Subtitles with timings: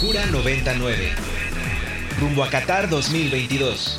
[0.00, 1.10] Cura 99.
[2.18, 3.98] Rumbo a Qatar 2022.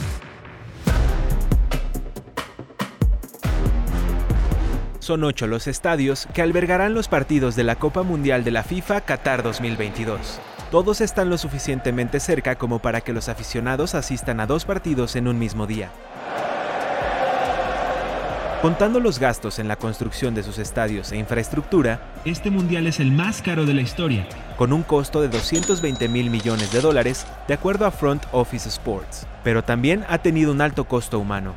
[4.97, 9.01] Son ocho los estadios que albergarán los partidos de la Copa Mundial de la FIFA
[9.01, 10.39] Qatar 2022.
[10.71, 15.27] Todos están lo suficientemente cerca como para que los aficionados asistan a dos partidos en
[15.27, 15.91] un mismo día.
[18.61, 23.11] Contando los gastos en la construcción de sus estadios e infraestructura, este mundial es el
[23.11, 27.55] más caro de la historia, con un costo de 220 mil millones de dólares, de
[27.55, 31.55] acuerdo a Front Office Sports, pero también ha tenido un alto costo humano.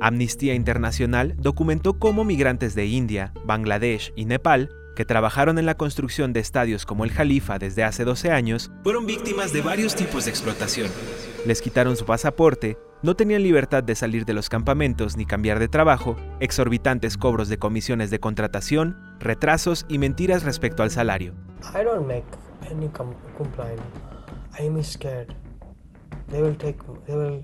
[0.00, 6.32] Amnistía Internacional documentó cómo migrantes de India, Bangladesh y Nepal que trabajaron en la construcción
[6.32, 10.32] de estadios como el Jalifa desde hace 12 años, fueron víctimas de varios tipos de
[10.32, 10.90] explotación.
[11.46, 15.68] Les quitaron su pasaporte, no tenían libertad de salir de los campamentos ni cambiar de
[15.68, 21.32] trabajo, exorbitantes cobros de comisiones de contratación, retrasos y mentiras respecto al salario.
[21.72, 22.26] I don't make
[22.68, 23.80] any complaint.
[24.58, 25.32] I'm scared.
[26.28, 27.40] They will take, they will,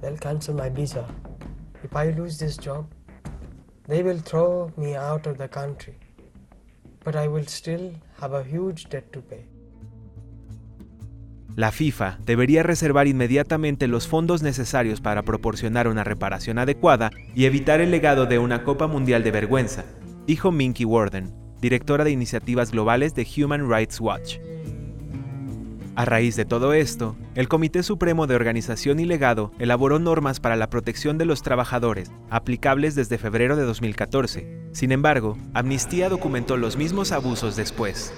[0.00, 1.04] they'll cancel my visa.
[1.82, 2.86] If I lose this job,
[3.88, 5.98] they will throw me out of the country.
[7.04, 9.46] But I will still have a huge debt to pay.
[11.58, 17.80] La FIFA debería reservar inmediatamente los fondos necesarios para proporcionar una reparación adecuada y evitar
[17.80, 19.84] el legado de una Copa Mundial de vergüenza,
[20.24, 24.36] dijo Minky Warden, directora de iniciativas globales de Human Rights Watch.
[25.98, 30.54] A raíz de todo esto, el Comité Supremo de Organización y Legado elaboró normas para
[30.54, 34.68] la protección de los trabajadores, aplicables desde febrero de 2014.
[34.70, 38.14] Sin embargo, Amnistía documentó los mismos abusos después.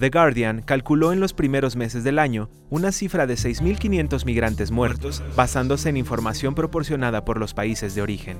[0.00, 5.22] The Guardian calculó en los primeros meses del año una cifra de 6.500 migrantes muertos,
[5.36, 8.38] basándose en información proporcionada por los países de origen.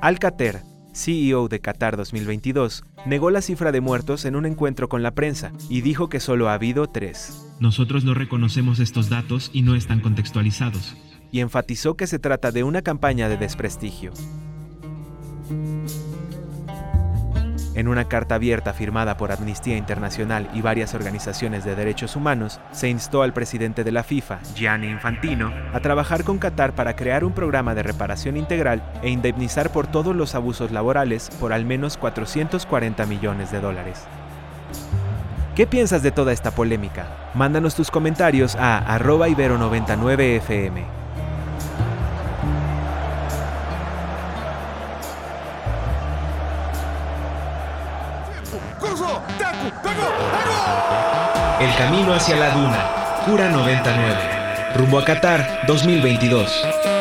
[0.00, 5.14] Alcater, CEO de Qatar 2022, negó la cifra de muertos en un encuentro con la
[5.14, 7.46] prensa y dijo que solo ha habido tres.
[7.60, 10.96] Nosotros no reconocemos estos datos y no están contextualizados.
[11.32, 14.12] Y enfatizó que se trata de una campaña de desprestigio.
[17.80, 22.90] En una carta abierta firmada por Amnistía Internacional y varias organizaciones de derechos humanos, se
[22.90, 27.32] instó al presidente de la FIFA, Gianni Infantino, a trabajar con Qatar para crear un
[27.32, 33.06] programa de reparación integral e indemnizar por todos los abusos laborales por al menos 440
[33.06, 34.04] millones de dólares.
[35.56, 37.06] ¿Qué piensas de toda esta polémica?
[37.32, 40.99] Mándanos tus comentarios a arroba ibero99fm.
[51.60, 53.22] El camino hacia la duna.
[53.26, 54.74] Cura 99.
[54.74, 56.99] Rumbo a Qatar 2022.